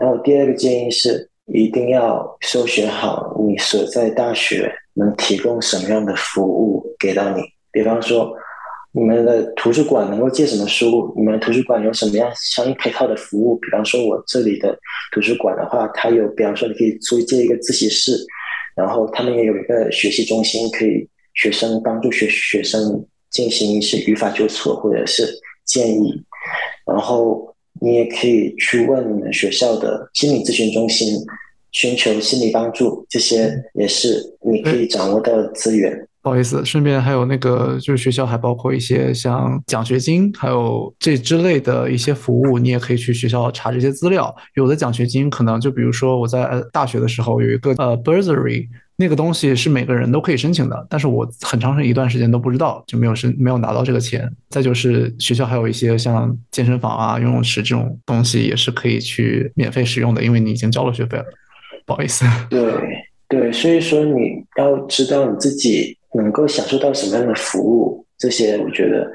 [0.00, 7.42] 然后第二个建议是一定要搜选好你所在大学能提供什么样的服务给到你。
[7.70, 8.34] 比方说，
[8.90, 11.14] 你们的图书馆能够借什么书？
[11.16, 13.56] 你们图书馆有什么样相应配套的服务？
[13.58, 14.76] 比方说，我这里的
[15.12, 18.18] 图书馆的话，它有，比方说你可以租借一个自习室，
[18.78, 25.28] 然后他们也有一个学习中心，可以学生帮助学学生进行一些语法纠错或者是。
[25.68, 26.14] 建议，
[26.86, 31.14] 然后你也可以去问你们学校的心理咨询中心，
[31.72, 36.07] 寻求心理帮助，这些也是你可以掌握到的资源。
[36.22, 44.34] 不好意思，顺便还有那个，就是学校还包括一些像奖学金，还有这之类的一些服务，你也可以去学校查这些资料。
[44.54, 48.68] 有的奖学金可能就比如说我在大学的时候有一个呃 bursary。
[49.00, 54.28] 那个东西是每个人都可以申请的，但是我很长一段时间都不知道，就没有申没有拿到这个钱。
[54.50, 61.24] 再就是学校还有一些像健身房啊、游泳池这种东西也是可以去免费使用的，因为你已经交了学费了。
[61.86, 62.24] 不好意思。
[62.50, 62.60] 对
[63.28, 69.10] 对，所以说你要知道你自己能够享受到什么样的服务，这些我觉得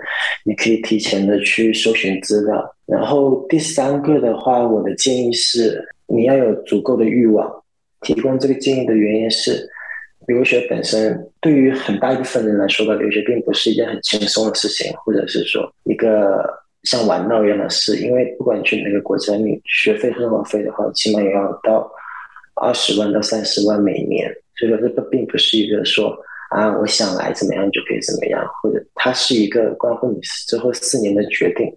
[0.45, 2.75] 你可以提前的去搜寻资料。
[2.86, 7.49] 然后第三个的话，我的建议是你要有足够的欲望。
[8.01, 9.69] 提供这个建议的原因是。
[10.25, 16.41] 留学本身对于很大一部分人来说吧，留学并不是一件很轻松的事情，或者是说一个
[16.84, 17.97] 像玩闹一样的事。
[17.97, 21.91] 因为不管你去哪个国家，你学费、生活费的话，起码也要到
[22.56, 24.34] 二十万到三十万每年。
[24.56, 26.17] 所以说，这个并不是一个说
[26.53, 31.67] 啊，我想来怎么样就可以怎么样，或者它是一个关乎你之后四年的决定。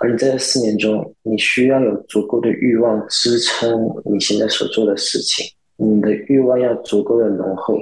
[0.00, 5.46] 而你在这四年中，你需要有足够的欲望支撑你现在所做的事情。
[5.76, 7.78] 你的欲望要足够的浓厚，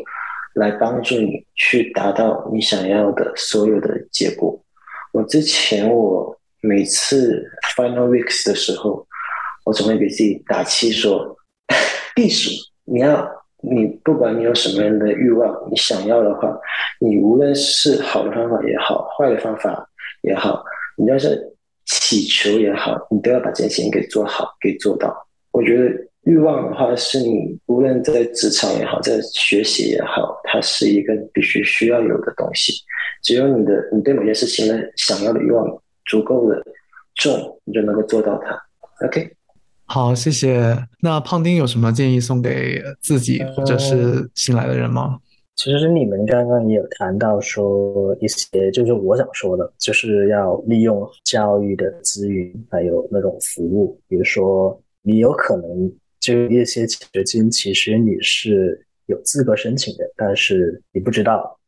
[0.54, 4.58] 来帮助你去达到你想要的所有的结果。
[5.12, 7.44] 我之前我每次
[7.76, 9.06] final weeks 的时候，
[9.64, 11.36] 我总会给自己打气说
[12.14, 12.50] ：“避暑，
[12.84, 13.26] 你要
[13.68, 16.57] 你不管你有什么样的欲望，你想要的话，
[17.00, 19.88] 你无论是好的方法也好，坏的方法
[20.22, 20.64] 也好，
[20.96, 21.40] 你要是
[21.85, 25.14] 祈求也好，你都要把这件事情给做好，给做到。”
[25.52, 26.07] 我觉得。
[26.26, 32.72] 欲望的话，是你无论在职场也好，在学习也好，它是一个必须需要有的东西。
[33.22, 35.64] 只有你的你对某件事情的想要的欲望
[36.07, 36.61] 足够的
[37.14, 38.61] 重，你就能够做到它。
[39.07, 39.31] OK，
[39.87, 40.77] 好，谢谢。
[41.01, 45.18] 那胖丁有什么建议送给自己或者是新来的人吗？
[45.55, 61.59] 其实你们刚刚也有谈到说一些，就是我想说的，就是要利用教育的资源，还有那种服务，比如说你有可能就一些奖学金，其实你是有资格申请的，但是你不知道，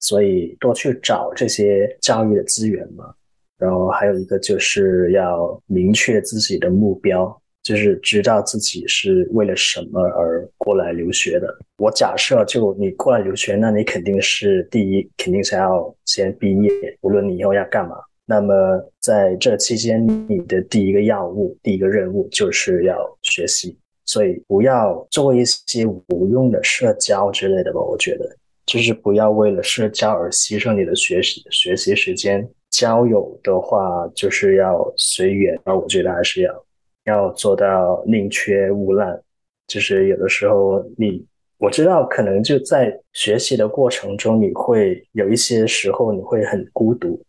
[0.00, 3.14] 所以多去找这些教育的资源嘛。
[3.56, 7.40] 然后还有一个就是要明确自己的目标。
[7.68, 11.54] 就是知道自己是为了什么而过来留学的。
[11.76, 16.70] 我假设，就你过来留学，那你肯定是第一，肯定是要先毕业，
[17.02, 17.94] 无论你以后要干嘛。
[18.24, 18.54] 那么
[19.02, 23.76] 在这期间，你的第一个要务、第一个任务就是要学习。
[24.06, 27.82] 所以不要做一些无用的社交之类的吧。
[27.82, 28.24] 我觉得，
[28.64, 32.48] 就是不要为了社交而牺牲你的学习学习时间。
[32.70, 35.58] 交友的话，就是要随缘。
[35.66, 36.64] 那我觉得还是要。
[37.08, 39.18] 要做到宁缺毋滥，
[39.66, 41.24] 就是有的时候你
[41.58, 47.20] 我知道可能就在学习的过程中，你会有一些时候你会很孤独，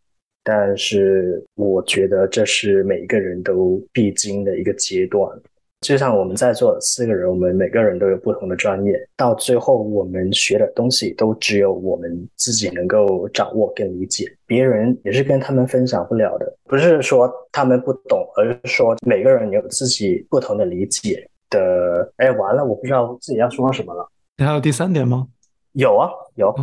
[0.44, 5.28] 但是我觉得这是每一个人都必经的一个阶段。
[5.82, 16.54] 就像我们在座的四个人，我们每个人都有不同的专业，到最后我们学的东西都只有我们自己能够掌握跟理解，别人也是跟他们分享不了的。
[16.66, 22.12] 不是说他们不懂，而是说每个人有自己不同的理解的。
[22.18, 24.06] 哎，完了，我不知道自己要说什么了。
[24.38, 25.28] 你还有第三点吗？
[25.72, 26.54] 有啊，有。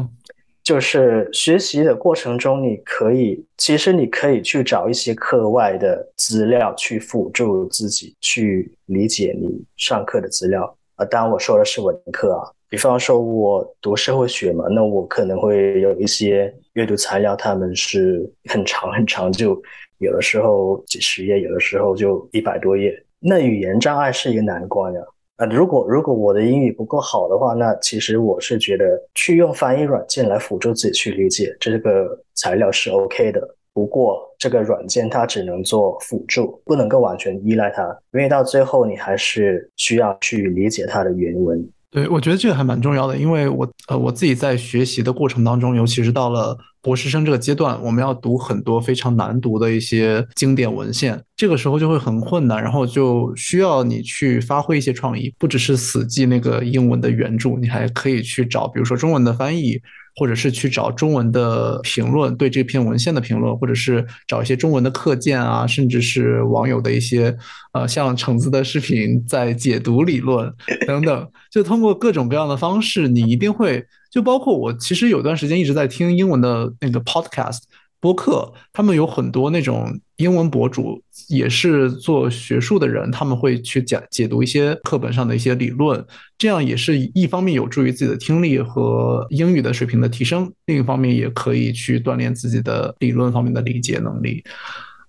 [0.67, 11.05] 就是学习的过程中，你可以，其实你可以去找一些课外的资料去辅助自己去理解你上课的资料啊。
[11.05, 19.63] 当然我说的是文科啊，比方说我读社会学嘛，那我可能会有一些阅读材料，他们是很长很长，就
[19.99, 22.93] 有的时候几十页，有的时候就一百多页。
[23.21, 25.01] 那语言障碍是一个难关呀。
[25.01, 25.07] 啊，
[25.45, 33.57] 如果如果我的英语不够好的话，那其实我是觉得去用翻译软件来辅助自己去理解这个材料是 OK 的。
[33.75, 41.69] 不过这个软件它只能做辅助，不能够完全依赖它，因为到最后你还是需要去理解它的原文。
[41.97, 59.81] 对，我觉得这个还蛮重要的，因为我呃我自己在学习的过程当中，尤其是到了博士生这个阶段，我们要读很多非常难读的一些经典文献，这个时候就会很困难，然后就需要你去发挥一些创意，不只是死记那个英文的原著，你还可以去找，比如说中文的翻译。
[60.17, 67.37] 或者是去找中文的评论，对这篇文献的评论，或者是找一些中文的课件啊，甚至是网友的一些，
[67.73, 70.51] 呃，像橙子的视频在解读理论
[70.89, 77.59] 等等，就通过各种各样的方式，你一定会，就包括我，其实有段时间一直在听英文的那个 podcast。
[78.01, 86.05] 播客，他们有很多那种英文博主，也是做学术的人，他们会去讲解读一些课本上的一些理论，
[86.39, 94.45] 这样也是一方面有助于自己的听力和英语的水平的提升，另一方面也可以去锻炼自己的理论方面的理解能力。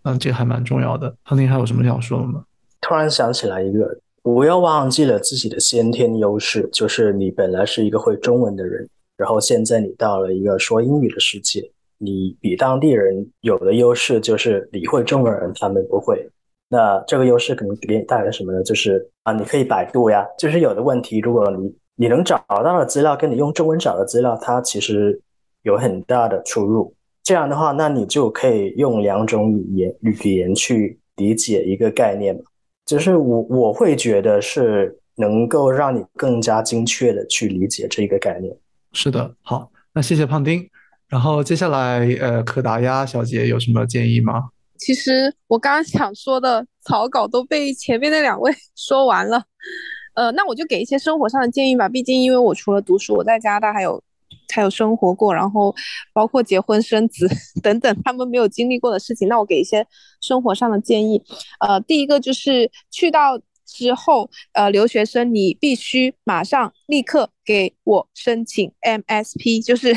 [0.03, 1.13] 嗯，这还蛮重要的。
[1.25, 2.43] 康宁还有什么想说的吗？
[2.79, 11.69] 突然想起来一个，不要忘记了自己的先天优势，就是你本来是一个会中文的人，然后现在你到了一个说英语的世界。
[11.97, 16.27] 你比当地人有的优势就是你会中文，人他们不会。
[16.69, 18.61] 那这个优势可能给你带来什么呢？
[18.63, 25.19] 就是啊，你可以百度呀，就是有的问题，如果你你能找到的资料跟你用中文找的资料，它其实
[25.63, 26.93] 有很大的出入。
[27.23, 32.41] 这样的话，那你就可以用两种语言语言去理解一个概念嘛。
[32.85, 38.55] 就是我我会觉得是能够让你更加精确的去理解这个概念。
[38.93, 40.69] 是的，好，那谢谢胖丁。
[41.09, 44.49] 然后接下来，呃，可达鸭小姐有什么建议吗？
[44.77, 49.41] 其实我刚刚想说的草稿都被前面那两位 说完了，
[50.15, 51.87] 呃，那我就给一些生活上的建议吧。
[51.87, 54.03] 毕竟因为我除了读书，我在加拿大还有
[54.53, 55.73] 还有生活过，然后
[56.13, 57.27] 包括结婚生子
[57.63, 59.27] 等等他们没有经历过的事情。
[59.29, 59.87] 那我给一些
[60.21, 61.23] 生活上的建议。
[61.61, 69.95] 呃，第一个就是去到之后，呃，留学生你必须马上立刻给我申请 MSP，就是。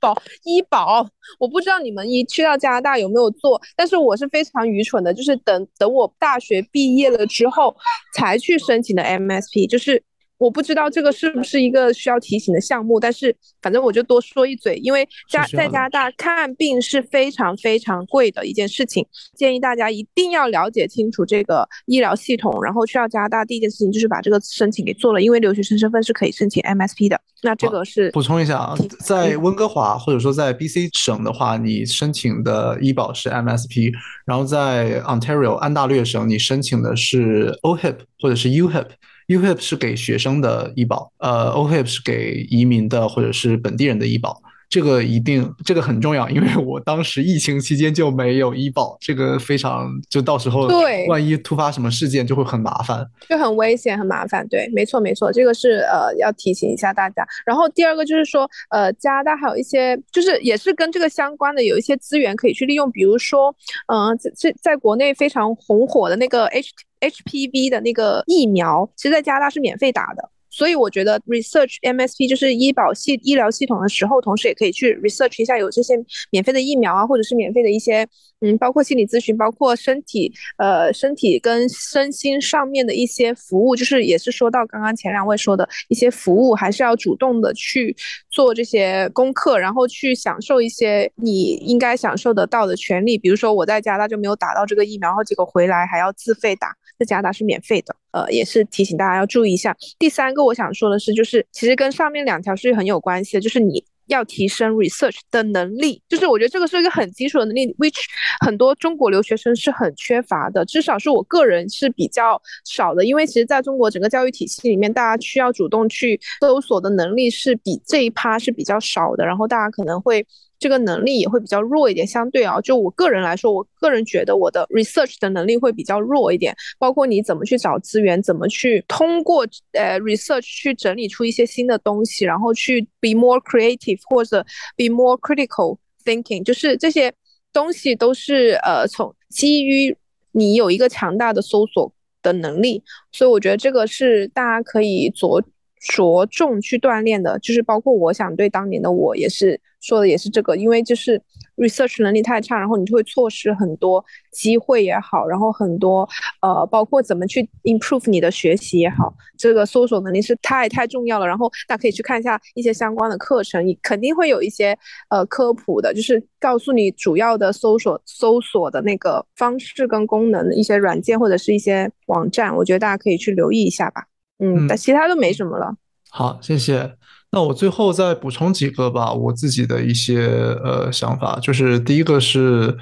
[0.00, 1.06] 保医保，
[1.38, 7.74] 我不知道你们一去到加拿大有没有做，但是我是非常愚蠢的，就是等等我大学毕业了之后
[8.14, 10.02] 才去申请的 MSP，就是
[10.38, 19.04] 我不知道这个是不是一个需要提醒的项目，但是反正我就多说一嘴，因为加在加拿大看病是非常非常贵的一件事情，
[19.36, 27.20] 建议大家一定要了解清楚这个医疗系统，然后去到加拿大第一件事情就是把这个申请给做了，因为留学生身份是可以申请 MSP 的。
[27.42, 33.92] 那这个是补充一下啊，在温哥华或者说在 BC 省的话，你申请的医保是 MSP，
[34.24, 38.86] 然后在 Ontario 安大略省你申请的是 OHIP 或者是 UHIP。
[39.28, 44.42] UHIP 是给学生的医保，呃，OHIP 是给移民的或者是本地人的医保。
[44.68, 54.46] 这个一定，这个很重要，因为我当时疫情期间就没有医保，这个非常，就到时候对，万一突发什么事件就会很麻烦，就很危险，很麻烦。
[54.48, 57.26] 对，没错，没错，这个是呃要提醒一下大家。
[57.46, 63.54] 然后第二个就是说，呃，加拿大还有一些就是也是跟这个相关的有一些资源可以去利用，比如说，
[63.86, 70.30] 嗯，在在国内非常红火的那个 H HPV 的那个疫苗，其实在加拿大是免费打的。
[70.58, 75.94] 所以我觉得 research MSP 就是医保系医疗系统的时候，同时也可以去 research 一下有这些
[76.32, 78.04] 免费的疫苗啊，或者是免费的一些
[78.40, 87.94] 嗯，包括心理咨询，包括身体呃身体跟身心上面的一些服务，就是也是说到刚刚前两位说的一些服务，还是要主动的去
[88.28, 93.16] 做这些功课，然后去享受一些你应该享受得到的权利。
[93.16, 97.94] 比如说我在加拿大就没有打到这个疫苗，然后结果回来还要自费打，在加拿大是免费的。
[98.12, 99.76] 呃，也是提醒大家要注意一下。
[99.98, 106.02] 第三个我想说的是，就是其实跟上面两条是很有关系的，就是你要提升 research 的能力。
[106.08, 107.98] 就是我觉得这个是一个很基础的能力，which
[108.40, 113.04] 很多中国留学生是很缺乏的，至少是我个人是比较少的。
[113.04, 120.26] 因为其实在中国整个教育体系里面，大家需要主动去搜索的能力是比这一趴是比较少的，然后大家可能会。
[120.58, 134.44] 这个能力也会比较弱一点，相对啊，就我个人来说，我个人觉得我的 research 的能力会比较弱一点，包括你怎么去找资源，怎么去通过呃 research 去整理出一些新的东西，然后去 be more creative 或者
[134.76, 137.12] be more critical thinking，就是这些
[137.52, 139.96] 东西都是呃从基于
[140.32, 141.92] 你有一个强大的搜索
[142.22, 142.82] 的能力，
[143.12, 145.42] 所以我觉得这个是大家可以着
[145.80, 149.60] 着重去锻炼的，就是包括我想对当年的我也是。
[149.80, 151.22] 说的也是这个，因为就是
[151.56, 156.06] research 能力太差，然后你就会错失很多机会也好，然后很多
[156.42, 161.26] 呃，包括怎么去 improve 你的学习也好，这个搜索能力是太太重要了。
[161.28, 164.76] 然后大家可以去看一下一些相关的课程，你肯定会有一些
[165.10, 174.06] 呃科普的，就是告诉你主要的搜索搜索的那个方式跟功能，一些软件或者是一些网站，我觉得大家可以去留意一下吧。
[174.38, 175.74] 嗯，但其他都没什么了。
[176.10, 176.94] 好，谢谢。
[177.30, 180.26] 那我最后再补充几个吧，我自己的一些
[180.64, 182.74] 呃想法，就是第一个是，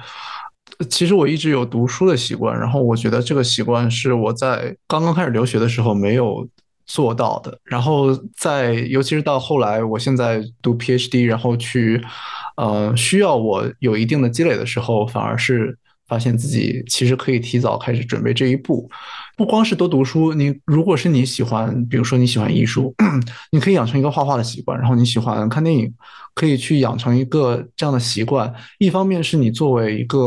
[0.89, 6.47] 其实我一直有读书的习惯，然后我觉得这个习惯是我在刚刚开始留学的时候没有
[6.85, 12.01] 做到的，然后在尤其是到后来，我现在读 PhD，然后去
[12.55, 15.77] 呃需要我有一定的积累的时候，反而是。
[16.07, 18.89] 发现自己其实可以提早开始准备这一步，
[19.35, 20.33] 不光是多读书。
[20.33, 22.93] 你如果是你喜欢，比如说你喜欢艺术，
[23.51, 25.93] 你可以养成一个画画的习惯；然后你喜欢看电影，
[26.33, 28.53] 可以去养成一个这样的习惯。
[28.77, 30.19] 一方面是你作为一个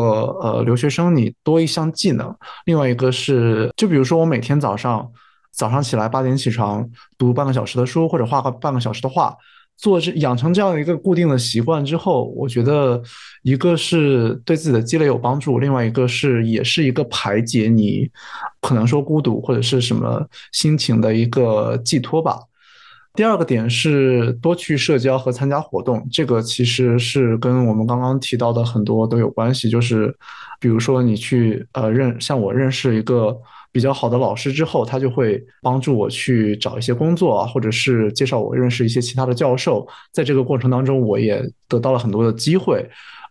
[0.42, 2.28] 呃留学生，你多一项技能；
[2.66, 5.10] 另外一个是，就比如说我每天早上
[5.50, 9.34] 早上起来八点起床，读半个小时的书或者画个半个小时的画。
[9.80, 13.02] 做这养成这样的一个固定的习惯之后，我觉得
[13.42, 18.06] 一个是对自己的积累有帮助，另外一个是也是一个排解你
[18.60, 20.22] 可能说孤独或者是什么
[20.52, 22.38] 心情的一个寄托吧。
[23.14, 30.14] 第二个点是多去社交和参加活动，这个其实是跟我们刚刚提到的很多都有关系，就是
[30.60, 33.34] 比如说你去呃认像我认识一个。
[33.72, 39.86] 比较好的老师之后，他就会帮助我去找一些工作啊，或者是介绍我认识一些其他的教授。
[40.12, 42.84] 在这个过程当中，我也得到了很多的机会，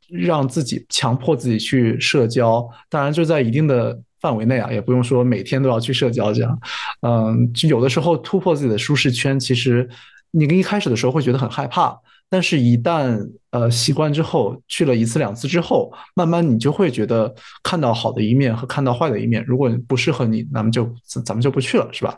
[0.09, 2.65] 让自己强迫自己去社交。
[2.89, 6.59] 当然，就在一定的范围内啊，也不用说每天都要去社交这样。
[7.01, 9.89] 嗯，就有的时候突破自己的舒适圈，其实
[10.31, 11.99] 你跟一开始的时候会觉得很害怕。
[12.31, 19.43] 但是，一旦呃习惯之后，去了一次两次之后，慢慢你就会觉得看到好的一面和看到坏的一面。
[19.47, 20.87] 如果不适合你，那么就
[21.25, 22.15] 咱们就不去了，是吧？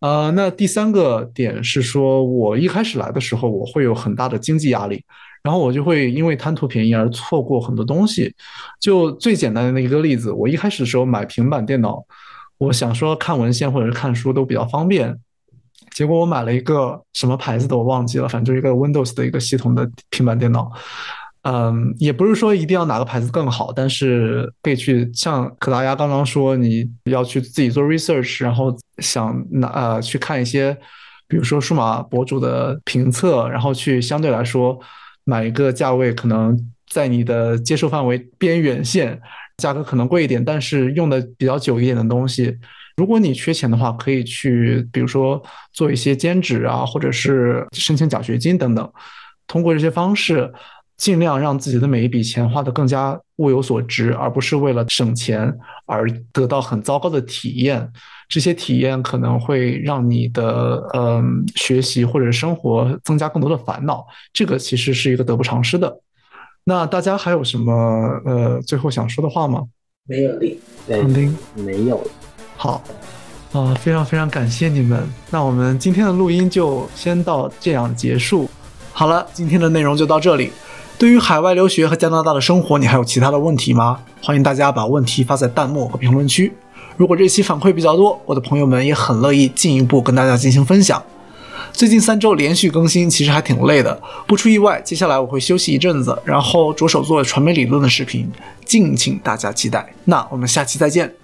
[0.00, 5.04] 呃，那第三个点是说，我一开始来的时候，我会有很大的经济压力，
[5.42, 8.34] 然后我就会因为贪图便宜而错过很多东西。
[8.80, 12.02] 就最简单的一个例子，我一开始的时候买平板电脑，
[12.56, 15.18] 我想说看文献或者是看书都比较方便。
[15.94, 20.70] 结果我买了一个什么牌子的我忘记了，反正就是一个 Windows 的一个系统的平板电脑，
[21.42, 30.76] 嗯，也不是说一定要哪个牌子更好，但是可以去像可达鸭刚刚说，你要去自己做 research，然后想拿呃去看一些，
[31.26, 34.78] 比如说数码博主的评测，然后去相对来说
[35.24, 36.56] 买一个价位可能
[36.88, 39.20] 在你的接受范围边缘线，
[39.56, 42.56] 价格可能贵一点，但是用的比较久一点的东西。
[42.98, 45.42] 如果你缺钱的话，可以去比如说
[45.72, 48.92] 做一些兼职啊，或者是申请奖学金等等，
[49.46, 50.52] 通过这些方式。
[50.98, 57.88] 尽量让自己的每一笔钱花得更加物有所值，而不是为了省钱而得到很糟糕的体验。
[58.28, 66.00] 这些体验可能会让你的嗯学习或者生活增加更多的烦恼，这个其实是一个得不偿失的。
[66.64, 67.72] 那大家还有什么
[68.24, 69.68] 呃最后想说的话吗？
[70.02, 70.40] 没有了，
[70.88, 72.04] 肯定没有。
[72.60, 72.82] 好
[73.52, 75.08] 啊，非常非常感谢你们。
[75.30, 78.50] 那我们今天的录音就先到这样结束。
[78.92, 80.50] 好了，今天的内容就到这里。
[80.98, 84.00] 对于海外留学和加拿大的生活，你还有其他的问题吗？
[84.20, 86.52] 欢迎大家把问题发在弹幕和评论区。
[86.96, 91.00] 如果这期反馈比较多，我的朋友们也很乐意进一步跟大家进行分享。
[91.72, 93.96] 最近三周连续更新，其实还挺累的。
[94.26, 98.28] 不出意外，接下来我会休息一阵子，然后着手做传媒理论的视频，
[98.64, 99.88] 敬请大家期待。
[100.06, 101.17] 那我们下期再见。